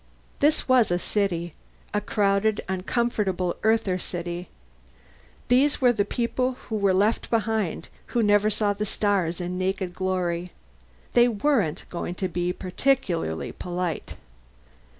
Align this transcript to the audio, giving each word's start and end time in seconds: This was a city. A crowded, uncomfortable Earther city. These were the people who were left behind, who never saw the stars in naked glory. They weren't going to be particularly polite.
This 0.39 0.67
was 0.67 0.89
a 0.89 0.97
city. 0.97 1.53
A 1.93 2.01
crowded, 2.01 2.61
uncomfortable 2.67 3.57
Earther 3.61 3.99
city. 3.99 4.49
These 5.47 5.79
were 5.79 5.93
the 5.93 6.05
people 6.05 6.53
who 6.53 6.75
were 6.77 6.91
left 6.91 7.29
behind, 7.29 7.87
who 8.07 8.23
never 8.23 8.49
saw 8.49 8.73
the 8.73 8.83
stars 8.87 9.39
in 9.39 9.59
naked 9.59 9.93
glory. 9.93 10.53
They 11.13 11.27
weren't 11.27 11.85
going 11.91 12.15
to 12.15 12.27
be 12.27 12.51
particularly 12.51 13.51
polite. 13.51 14.15